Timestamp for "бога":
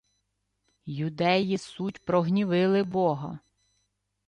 2.83-3.39